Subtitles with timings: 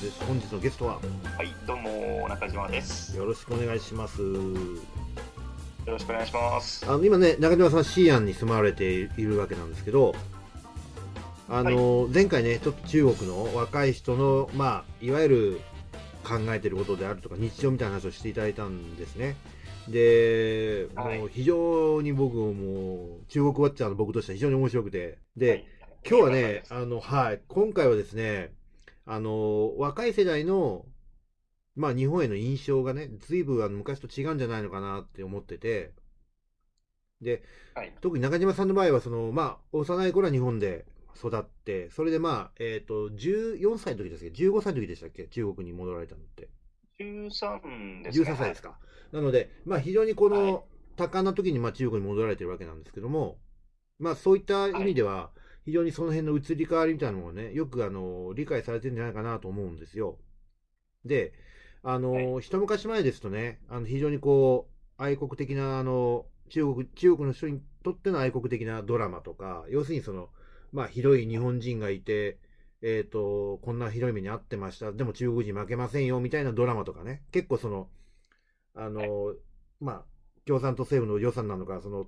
[0.00, 0.24] です。
[0.24, 1.00] 本日のゲストは
[1.36, 3.16] はい、どうも中島です。
[3.16, 4.22] よよろしくお願いします。
[5.86, 6.84] ろしくお願いします。
[6.88, 10.14] あの今ね、中島さん、シーアンに住まわれているわけなんですけど、
[11.48, 15.60] あの、前回ね、ちょっと中国の若い人の、まあ、いわゆる
[16.24, 19.36] 考えてることであるとか、日常みたいな話をしていただいたんですね。
[19.88, 25.64] で、はいもう非常に僕も、中国ウォッチャーの僕としては非常に面白くて、で、はい
[26.06, 28.52] 今日はね、あの、はい、今回はですね、
[29.06, 30.86] あの、若い世代の、
[31.76, 35.92] まあ、日本への印象がね、随分あの昔と違うんじゃないのかなって思ってて、
[37.20, 37.42] で、
[37.74, 40.84] はい、特に中島さんの場合は、その、まあ、幼い頃は日本で
[41.16, 45.26] 育って、それでまあ、えっ、と、14歳の時ですっけ ?15 歳の時でしたっけ？
[45.28, 46.48] 中国に戻られたのって。
[47.00, 48.24] 13ですね。
[48.24, 48.78] 13歳ですか。
[49.12, 50.64] なので、まあ、非常にこはいの
[50.96, 53.38] 多感な時にまあ中国に戻られてるわけなんですけども、
[53.98, 55.30] まあ、そういった意味では、
[55.64, 60.18] 非常にその辺の移り変わりみたいなのをね、よくあの理解されてるんじゃないかなと思うんですよ。
[61.04, 61.32] で、
[61.82, 70.28] あの、は一昔前ですとね、あの非常にこう、愛国的な、あの、中国、中国の人にとっての愛国的なドラマとか、要するにその、
[70.72, 72.38] まあ、ひどい日本人がいて、
[72.82, 74.92] えっ、と、こんなひどい目に遭ってました。
[74.92, 77.22] でも中国人負けませんよ、みたいなドラマとかね。
[77.32, 77.88] 結構その、
[78.74, 79.34] あの、
[79.80, 80.04] まあ、
[80.46, 82.06] 共産党政府の予算なのか、その、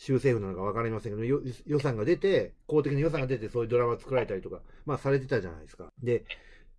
[0.00, 5.92] 州政府なのか分かりませんけど、予算が出て、公的な予算が出て、そういうドラマ作られたりとか、まあ、されてたじゃないですか。
[6.02, 6.24] で、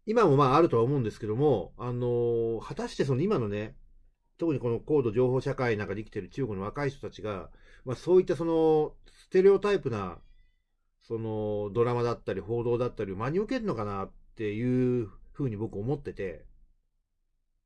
[0.08, 3.76] 今もまあ、あるとは思うんですけども、あの果たしてその今のね、
[4.40, 7.52] 特にこの高度情報社会の中で生きてる中国の若い人たちが、
[7.86, 10.18] まあ、そういったその、ステレオタイプな、
[11.04, 16.44] その、ドラマだったり、報道だったりを真に受けるのかなっていうふうに僕思ってて、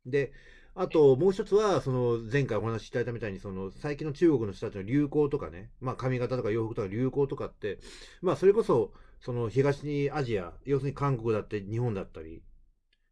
[0.06, 0.34] で、
[0.78, 7.80] あと、もう一つは、その、前回お話しいただいたみたいに、その、最近の中国の人たちの流行とかね、まあ、髪型とか洋服とか流行とかって、
[8.22, 8.92] まあ、それこそ、
[9.22, 12.44] その、東アジア、要するに韓国だって日本だったり、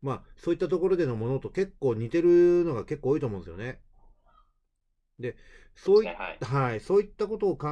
[0.01, 3.79] まあ、そういったところでのものと結構似てるのが結構多いと思うんですよね。
[5.19, 5.37] で、
[5.75, 6.39] そういねはい。
[6.41, 7.69] はい、そういったことを考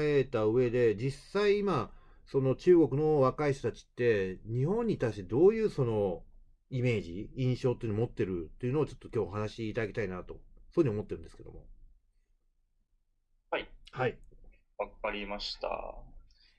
[0.00, 1.90] えた上で、実際今、
[2.24, 6.22] その中国の若い人たちって、日本に対してどういうその
[6.70, 10.42] イメージ、印象っていうのを持ってるっていうのをちょっと今日お話しいただきたいなと、そういう
[10.72, 11.64] ふうに思ってるんですけども。
[13.50, 14.18] はい、はい。
[14.78, 15.68] わかりました。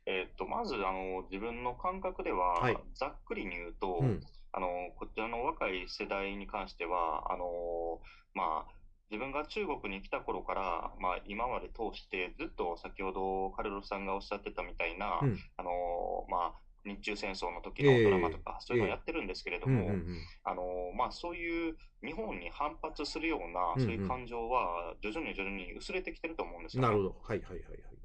[0.06, 4.22] えっと、まず、あの、自分の感覚では、はいざっくりに言うと、うん。
[4.54, 4.68] あの、
[4.98, 8.00] こちらの若い世代に関しては、あの、
[8.34, 8.72] まあ、
[9.12, 19.96] 自分が中国に来た頃から、まあ、今まで通して、ずっと先ほどカルロスさんがおっしゃってたみたいな、うんあの、まあ、日中戦争の時のドラマとか、そういうのをやってるんですけれども。
[20.44, 20.64] あの
[20.96, 21.76] まあ、そういう
[22.06, 26.88] 日本に反発するような、そういう感情は徐々に徐々に薄れてきてると思うんですよ、ね。
[26.88, 27.22] なるほど。
[27.24, 27.96] はいはいはいはい。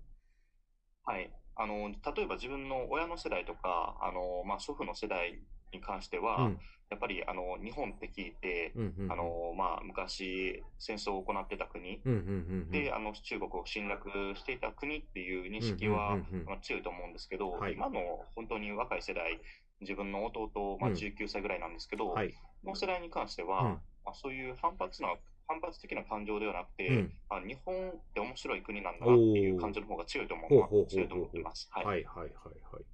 [1.02, 5.42] はい、あの例えば自分の親の世代とか、あのまあ、祖父の世代
[5.72, 6.58] に関しては、うん
[6.90, 9.12] やっぱりあの日本って聞いて、うんうんうん。
[9.12, 12.30] あのまあ、昔、戦争を行ってた国、うんうんうんう
[12.66, 12.70] ん。
[12.72, 18.00] であの中国を侵略していた国っていう認識は、うんうんうんうんまあ、強いと思うんですけど、はい今の
[18.34, 19.40] 本当に若い世代、
[19.80, 22.32] 自分の弟、まあ、うん19歳ぐらいなんですけど、はい。
[22.64, 23.68] この世代に関しては、うん
[24.04, 25.14] まあ、そういう反発な
[25.46, 31.68] 反発的な感情ではなくて、うんあ日本って面白い国なんだなっていう感情の方が強いと思う強いと思ってます。
[31.70, 32.28] はいはいはいはい
[32.72, 32.84] はい。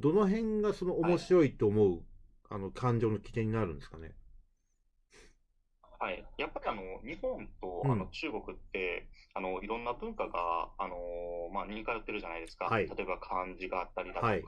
[0.00, 2.02] どの辺がその面白いと思う、
[2.48, 4.14] あの感情の起点になるんですかね？
[5.98, 7.92] はい、やっぱりあの日本とうん。
[7.92, 10.96] あの中国って、あのいろんな文化があの、
[11.52, 12.88] まあ、似通ってるじゃないですか、はい。
[12.88, 14.42] 例えば漢字があったりだとか、はい。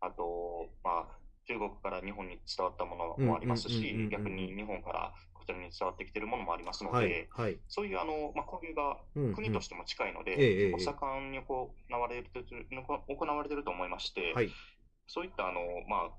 [0.00, 4.08] あと、まあ、中国から日本に伝わったものもありますうんうんうんうんうん。
[4.08, 7.28] し、逆に日本からこちらに伝わってきてるものもありますので、はい。
[7.48, 7.58] はい。
[7.68, 9.34] そういうあの、まあ、交流がうんうん。
[9.34, 12.66] 国としても近いので、ええええ結構盛んに行われてる
[13.08, 14.50] 行われてると思いまして、はい。
[15.06, 16.10] そういったあの、まあ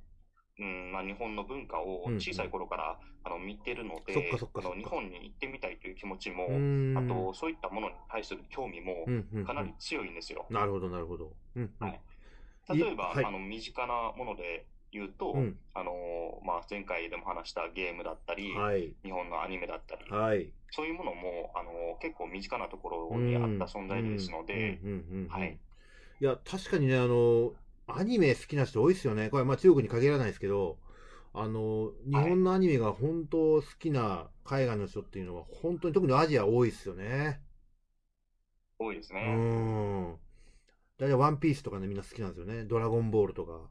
[0.59, 2.19] うんまあ、日本の文化をうんうん。
[2.21, 6.45] 小さい頃から、あの見てるのであの、日本に行ってみたいという気持ちも、
[6.97, 9.45] あとそういったものに対する興味もうんうんうん。
[9.45, 10.45] かなり強いんですよ。
[10.49, 11.31] なるほどなるほど。
[11.55, 11.87] うんうん。
[11.87, 11.99] はい。
[12.77, 13.25] 例えば、はい。
[13.25, 15.57] あの身近なもので言うと、うん。
[15.73, 15.91] あの
[16.45, 18.93] まあ、前回でも話したゲームだったり、はい。
[19.03, 20.51] 日本のアニメだったり、はい。
[20.69, 24.79] そういうものもあの結構身近なところにあった存在ですので。
[26.19, 27.53] いや、確かにね、あの、
[27.87, 29.29] アニメ好きな人多いですよね。
[29.29, 30.77] これはまあ中国に限らないですけど、
[31.33, 37.41] あの、日本のアニメが本当好きな海外の人っていうのは、本当に特にアジア多いですよね。
[38.79, 39.21] う多いですね。
[39.33, 40.17] ん。
[40.97, 42.65] 大体ワンピースとかね、みんな好きなんですよね。
[42.65, 43.69] ドラゴンボールとか。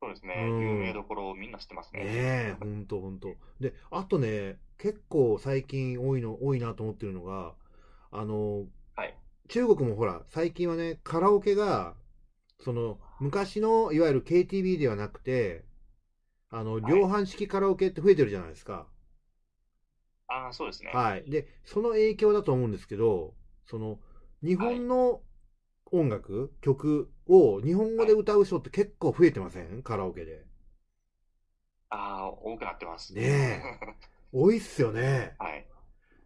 [0.00, 0.34] そうですね。
[0.50, 2.04] うん有名どころをみんな知ってますね。
[2.04, 3.28] ねえ、ほんとほんと。
[3.60, 7.54] で、あとね、結構最近多いの、多いなと思ってるのが、
[8.10, 8.66] あの、
[8.96, 9.16] はい。
[9.48, 11.94] 中国もほら、最近はね、カラオケが、
[12.64, 15.64] その、昔の、いわゆる KTV ではなくて、
[16.50, 18.88] あの、はい量販式カラオケって増えてるじゃないですか。
[20.26, 20.90] ああ、そうですね。
[20.90, 21.24] はい。
[21.30, 23.34] で、その影響だと思うんですけど、
[23.66, 23.98] その、
[24.44, 25.22] 日本の
[25.92, 29.82] 音楽、曲を日本語で歌う人って結構増えてません？
[29.82, 30.46] カラオケで。
[31.90, 33.14] ああ、多くなってます。
[33.14, 33.70] ね
[34.32, 35.38] 多いっすよね。
[35.38, 35.66] はい。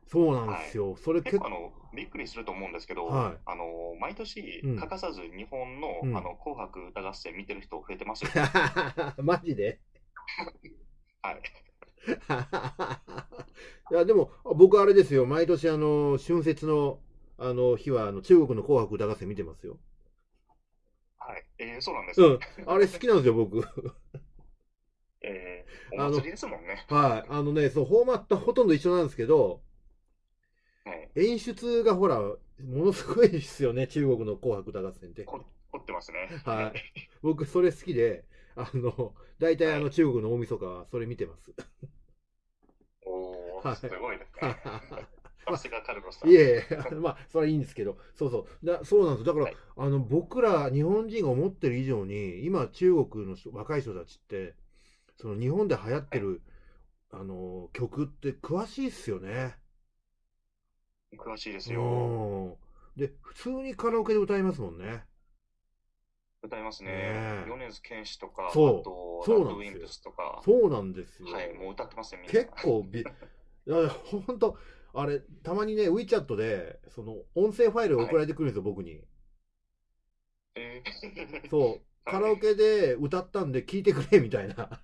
[0.06, 0.96] そうなんですよ。
[0.96, 3.64] それ結構、あの、びっくりすると思うんですけど、はいあの、
[4.00, 8.30] 毎年うん欠かさず日本の、うんあの、紅白歌合戦見てる人増えてますよ。
[9.22, 9.80] マジで？
[11.22, 11.42] はい。
[13.90, 15.26] いや、でも、僕あれですよ。
[15.26, 17.00] 毎年、あの、春節の、
[17.38, 19.78] あの、日は、あの、中国の紅白歌合戦見てますよ。
[21.18, 21.44] はい。
[21.58, 22.46] えー、そうなんですうんか。。
[22.66, 23.62] あれ好きなんですよ、僕。
[25.22, 26.84] えー、あのお祭りですもんね。
[26.88, 27.26] はい。
[27.28, 29.60] あのね、そう、フォーマットほとんど一緒なんですけど、はい。
[31.14, 35.24] 演出がほら、ものすごいですよね、 中国の紅白歌合戦って。
[35.24, 36.28] こ凝ってますね。
[36.44, 36.92] はい。
[37.22, 38.24] 僕、それ好きで、
[38.54, 41.52] あの、大体、あの、はい中国の大晦日はそれ見てます。
[43.04, 44.56] おすごいですね。
[45.46, 46.30] さすがカルロスさん。
[46.30, 48.66] いえいえ、まあ、それはいいんですけど、そうそう。
[48.66, 49.24] だそうなんです。
[49.24, 54.54] だから、はいあの、僕ら日本人が思ってる以上に、今、中国の人若い人たちって、
[55.16, 56.42] その日本で流行ってる、
[57.10, 59.56] あの、曲って詳しいっすよね。
[61.16, 61.80] 詳しいですよ。
[61.82, 61.84] う
[62.50, 62.56] ん。
[62.96, 65.04] で、普通にカラオケで歌いますもんね。
[66.42, 67.44] 歌いますねねえ。
[67.48, 71.32] 米津玄師とか、あそうと、そうなんですよプスとか、そうなんですよ。
[71.32, 72.32] はい、もう歌ってますよ、みんな。
[72.32, 73.04] 結構び、
[74.26, 74.56] ほんと、
[74.94, 79.02] あれ、たまにね、WeChat で、その、音声ファイルが送られてくるんですよ、僕に。
[80.54, 84.80] えー、そう、 カラオケで歌ったんで聞いてくれ、みたいな。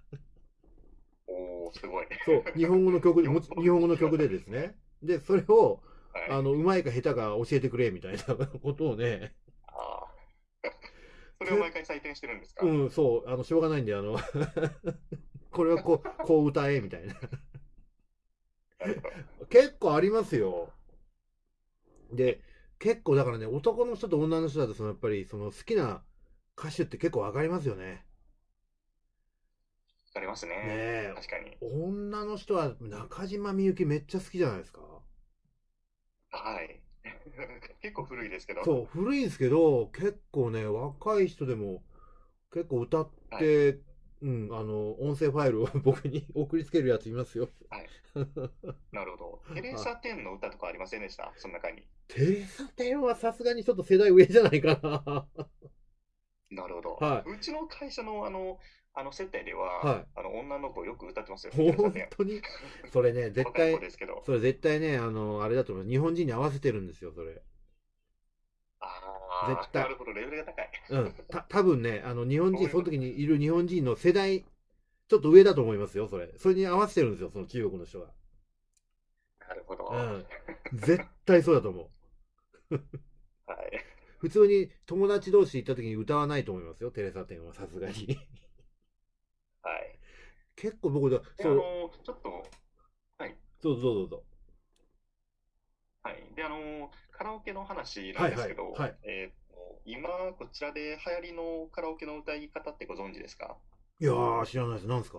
[1.26, 2.06] おー、すごい。
[2.26, 4.76] そう、日本語の曲で、日本語の曲でですね。
[5.02, 8.22] で、それを、はい、あの、うまいか下手か教えてくれ、みたいな
[8.62, 9.34] ことをね、
[9.66, 10.70] あー
[11.38, 14.18] それを毎回採点してるんですか、うん、そう、あの、しょうがないんで、あの、
[15.50, 17.14] これはこう、こう歌え、みたいな。
[19.48, 20.72] 結構ありますよ。
[22.12, 22.40] で、
[22.78, 26.04] 結構だからね、男の人と女の人だと、そのやっぱり、その好きな
[26.56, 28.04] 歌手って結構わかりますよね。
[30.14, 30.54] ありますね。
[30.54, 31.56] ねえ確かに。
[31.60, 35.01] 女の人は中島みゆきめっちゃ好きじゃないですか。
[36.32, 36.80] はい。
[37.80, 38.64] 結構古いですけど。
[38.64, 41.82] そう、古いんですけど、結構ね、若い人でも
[42.52, 43.80] 結構歌って、
[44.20, 47.48] うん、あの、音声ファイルを 僕に 送りつけるやついますよ。
[48.92, 49.54] なるほど。
[49.54, 51.32] テレサ・テンの歌とかありませんでした？
[51.36, 51.82] その中に。
[52.08, 55.26] テレサテンはさすがにちょっと世代上じゃないかな。
[56.50, 56.94] なるほど。
[56.96, 58.58] はうちの会社のあの、
[58.94, 61.52] あの接待では、はいあの女の子よく歌ってますよ。
[61.56, 62.42] 本当に？
[62.92, 64.22] それね、絶対若い子、ですけど。
[64.26, 65.84] それ絶対ね、あの、あれだと思う。
[65.86, 67.42] 日本人に合わせてるんですよ、それ。
[68.80, 68.86] あ
[69.44, 70.70] あ、絶対なるほど、レベルが高い。
[70.90, 71.14] うん。
[71.30, 74.44] た、多分ね、あの、日本人、その時にいる日本人の世代、
[75.08, 76.30] ちょっと上だと思いますよ、それ。
[76.36, 78.08] それに合わせてるんですよ、その中国の人が。
[79.48, 79.88] なるほど。
[79.90, 80.26] うん。
[80.74, 81.90] 絶対そうだと思
[82.70, 82.74] う。
[83.46, 83.84] はい。
[84.18, 88.18] 普通に友達同士行った時に歌わないと思いますよ、テレサテンはさすがに。
[90.62, 90.70] はい。
[90.70, 92.42] 結構僕だ、で、あの、ちょっと、
[93.18, 93.36] はい。
[93.60, 94.22] そうそうそうそう。
[96.04, 96.34] はい。
[96.34, 99.42] で、あの、カラオケの話なんですけど、はいはいはいえーと
[99.84, 103.56] 今、こちらで流行りのカラオケの歌い方ってご存知ですか？
[104.00, 104.86] いやー、知らないです。
[104.86, 105.18] なんですか？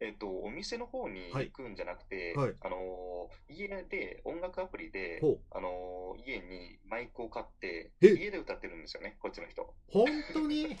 [0.00, 8.08] えっ、と、お店の方に行くんじゃなくて、はいはいあの、家で、音楽アプリでほう、あの、家にマイクを買って、え？
[8.14, 9.74] 家で歌ってるんですよね、こっちの人。
[9.88, 10.76] 本当に？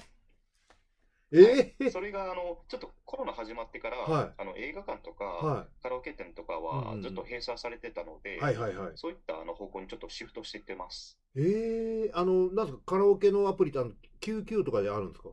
[1.32, 4.32] ええそれが、あの、ちょっとコロナ始まってから、はい。
[4.38, 6.86] あの映画館とか、はカラオケ店とかうんうん。
[6.96, 8.40] はずっと閉鎖されてたので、い。
[8.40, 8.92] はいはいはい。
[8.96, 11.18] そういったあの方向にちょっとシフトしていってます。
[11.36, 15.28] ええあの、なんですか、カラオケのアプリってあの、99とかであるんですか？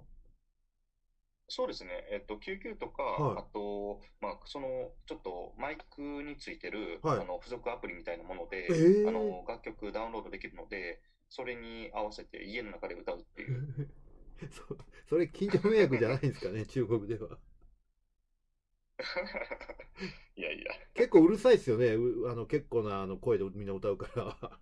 [1.47, 3.37] そうですね、えっと、救急とか、はい。
[3.39, 7.19] あと、まあ、その、ちょっとマイクについてる、はい。
[7.19, 10.99] あの付属アプリみたいなもので、ええあの楽曲ダウンロードできるので、
[11.29, 13.63] それに合わせて家の中で歌うっていう。
[14.49, 14.77] そ
[15.07, 17.37] それ、近所迷惑じゃないんですかね、 中国では。
[20.35, 24.59] いやいや、結構うるさいですよね、うあの結構なあの声でみんな歌うから。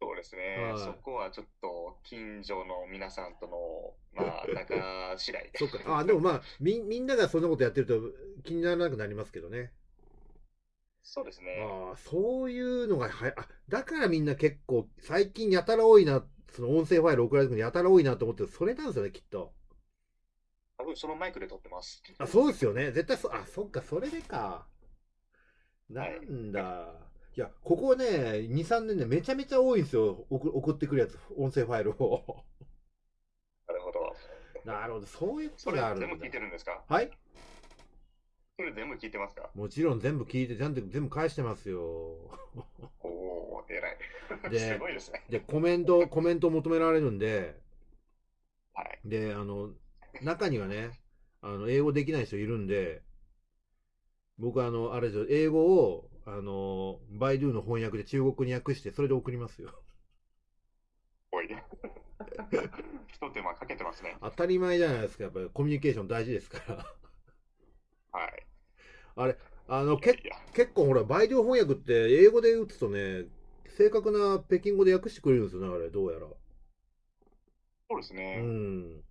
[0.00, 5.98] そうですね、はいそこはちょっと近所の皆さんとの、まあ、仲次第そっか。
[5.98, 8.00] あ、でもまあ、みみんながそんなことやってると
[8.42, 9.72] 気にならなくなりますけどね。
[11.02, 11.66] そうですね。
[11.90, 19.52] ああ、そういうのがはや、あ、だからみんな結構、最近やたら多いな、その音声ファイル送られてくるのやたら多いなと思ってる、それなんですよね、きっと。
[20.78, 22.02] 多分そのマイクで撮ってます。
[22.18, 22.90] あ、そうですよね。
[22.92, 24.66] 絶対そ、あ、そっか、それでか。
[25.88, 26.94] なんだ。
[27.36, 28.04] いや、ここね、
[28.48, 30.26] 2、3年でめちゃめちゃ多いんですよ。
[30.30, 32.44] 送送ってくるやつ、音声ファイルを。
[33.68, 34.16] なるほど。
[34.64, 36.30] なるほど、そういうこそとがあるんだれ全部聞い。
[36.30, 36.82] てるんですか？
[36.88, 37.10] はい
[38.56, 39.50] それ全部聞いてますか？
[39.54, 41.80] もちろん全部聞いて、ちゃんと全部返してますよ。
[43.02, 43.09] お。
[44.48, 44.80] でね。
[45.28, 47.54] で、コメント、コメントを求められるんで、
[48.74, 49.00] はい。
[49.04, 49.70] で、あの、
[50.20, 50.90] 中にはね、
[51.40, 53.02] あの、英語できない人いるんで、
[54.38, 59.70] 僕はあの、あれですよ、英語を、あの、バイドゥの翻訳で中国に訳して、それで送りますよ。
[61.32, 61.54] おいで。
[63.08, 64.16] 一手間かけてますね。
[64.20, 66.84] 当たり前じゃないですか、やっぱりコミュニケーション大事ですから。
[68.12, 69.36] はい。
[69.68, 73.26] あの、けいや、結構ほら、バイドゥ翻訳って英語で打つとね、
[73.76, 76.26] 正確な北京語で訳してくれるんですよね、あれ、どうやら。
[76.26, 76.30] う
[77.88, 78.36] そうですね。
[78.36, 79.02] ん。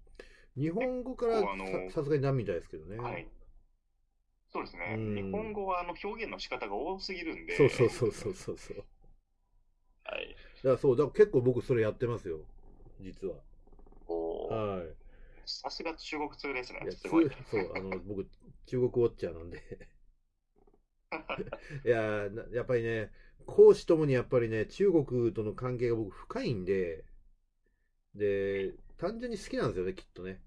[0.58, 1.48] 日本語からさ
[1.96, 2.98] さすがにダメみたいですけどね。
[2.98, 3.28] はい。
[4.52, 4.96] そうですね。
[4.98, 7.56] うん日本語はあの表現の仕方が多すぎるんで。
[7.56, 8.78] そうそうそうそうそうそう。
[10.04, 10.36] はい。
[10.58, 12.40] だからそう、だから結構僕それやってますよ、
[13.00, 13.36] 実は。
[14.08, 14.88] おーはい。
[15.46, 16.92] さすが中国通ですねいや。
[16.92, 17.30] すごい。
[17.30, 18.28] つそう、あの、僕、
[18.66, 19.62] 中国ウォッチャーなんで。
[21.86, 23.12] いやなやっぱりね、
[23.46, 27.06] 講師ともにやっぱりね、中国との関係が僕深いんで、
[28.16, 30.42] で、単純に好きなんですよね、きっとね。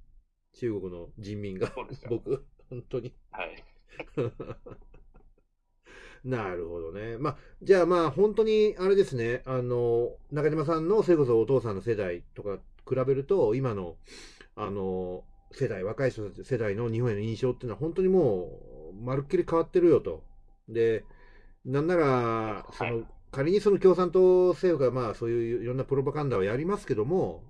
[0.55, 1.73] 中国の人民が
[2.09, 3.15] 僕、本当に。
[3.31, 3.65] はい。
[6.25, 7.19] なるほどね。
[7.19, 13.97] まあ、じゃあまあ、本当に、あれですね、あの、中島さんの、それこそお父さんの世代とか比べると、今の、
[14.55, 20.23] あの、世代、若い人たち世代の日本への印象っていうのは、本当にもう、まるっきり変わってるよと。
[20.73, 21.05] で、
[21.65, 27.43] なんなら、その、はい仮にその共産党政府が、まあ、そういういろんなプロパガンダをやりますけども、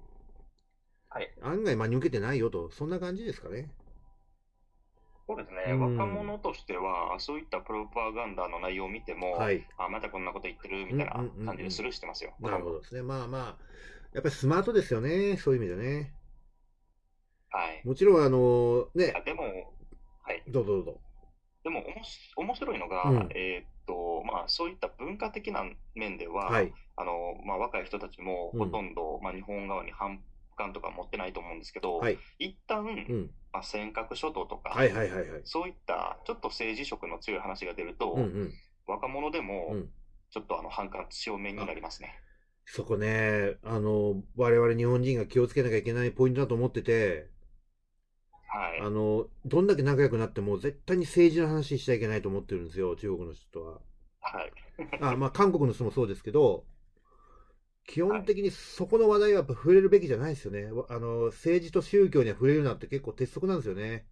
[1.08, 1.30] はい。
[1.42, 3.70] 案外真に受けてないよと、そんな感じですかね。
[5.26, 5.72] そうですね。
[5.72, 9.66] うん若者としては、そういったプロパガンダの内容を見ても、はい。
[9.76, 12.34] あ、またこんなこと言ってるみたいなうんうんうんうん感じでスルーしてますよ。
[12.40, 13.02] なるほどですね。
[13.02, 13.56] まあまあ、
[14.14, 16.14] やっぱりスマートですよね、そういう意味でね。
[17.50, 17.82] はい。
[17.84, 19.42] もちろん、あの、ねでも、
[20.22, 20.42] はい。
[20.48, 21.00] どうぞどうぞ。
[21.64, 25.64] でも、おもし面白いのが、うんえーっと、まあ、そういった文化的な
[25.94, 26.72] 面では、はい。
[26.96, 27.12] あの、
[27.46, 30.20] まあ、若い人たちもうんほとんど、まあ、日本側に反
[30.56, 32.18] 感とか持ってないと思うんですけど、はい。
[32.38, 33.30] 一旦、うん。
[33.52, 35.40] まあ、尖閣諸島とか、はいはいはいはい。
[35.44, 38.52] そういったちょっと政治色の強い話が出ると、うんうん。
[38.86, 39.90] 若者でもうん
[40.32, 42.18] ちょっとあの反感強めになりますね。
[42.64, 47.28] そこね、あの、我々日本人が気をつけなきゃいけないポイントだと思ってて、
[48.52, 48.82] はい。
[48.82, 53.80] あの、どんだけ仲良くなっても絶対に政治の話しちゃいけないと思ってるんですよ、中国の人とは。
[54.20, 54.52] はい。
[55.00, 56.64] あ、まあ韓国の人もそうですけど、
[57.86, 60.70] 基本的にそこの話題はやっぱ触れるべきじゃないですよね。
[60.72, 64.06] わあの、政治と宗教には触れるなって結構鉄則なんですよね。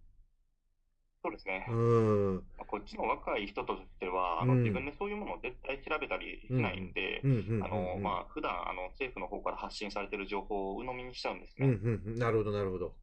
[1.23, 1.65] そうですね。
[1.69, 2.35] うん。
[2.35, 11.73] うんこっちの若い人としては、あのうん自分でそういうものを絶対調べたりしないんで、普段、あの、政府の方から発信されている情報を鵜呑みにしちゃうんですうんね。
[11.83, 12.19] うんうん。
[12.19, 12.93] なるほどなるほど。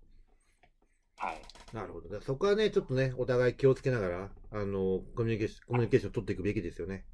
[1.18, 1.48] はい。
[1.72, 2.20] なるほど。
[2.20, 7.04] そこはね、ちょっとね、お互い気をつけながら、あの、コミュニケーション、コミュニケーションを取っていくべきですよね。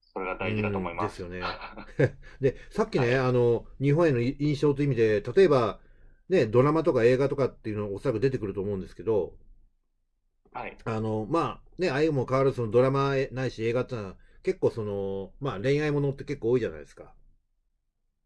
[0.00, 1.22] それが大事だと思います。
[1.22, 1.60] うんですよね
[2.40, 5.80] で、さっきね、あの、日本への印象という意味で、例えば、
[6.28, 9.34] ね、ドラマとか映画とかっていうのおそらく出てくると思うんですけど、
[10.52, 10.78] はい。
[10.84, 17.14] あの、まあ、ね、ああいうも変わるそのドラマないし映画ってのは、結構その、まあ恋愛ものって結構多いじゃないですか。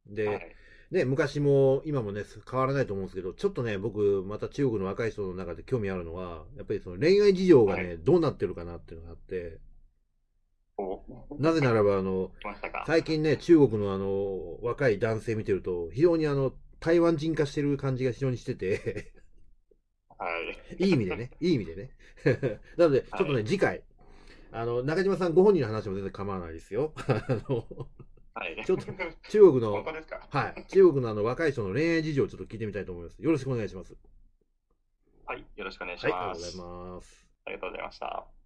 [0.07, 0.57] で、はい。
[0.91, 9.59] ね、昔も今もね、変わらないと思うんですけど、ちょっとね、僕、また中国の若い人の中で興味あるのは、やっぱりその恋愛事情がね、はどうなってるかなっていうのがあって、
[10.79, 11.03] お
[11.39, 12.31] なぜならば、あの。
[12.87, 19.13] 最近ね、中国のあの、若い男性見てると、非常にあの、台湾人化してる感じが非常にしてて、
[20.17, 20.27] は
[20.79, 20.85] い。
[20.85, 21.91] いい意味でね、いい意味でね。
[22.79, 23.83] なので、ちょっとね、はい次回、
[24.53, 26.93] あの、中島さんご本人の話も全然構わないですよ。
[27.07, 27.67] あの、
[28.39, 28.65] はい。
[28.65, 28.87] ちょっと
[29.31, 29.73] 中国本の
[30.31, 33.21] はい、中国のあの、若い人の恋愛事情をちょっと聞いてみたいと思います。
[33.21, 33.97] よろしくお願いします。
[35.27, 35.45] はい。
[35.57, 36.41] よろしくお願いしはい、ありがとうます。
[36.41, 36.55] ござい
[36.95, 37.27] ます。
[37.47, 38.38] ありがとうございました。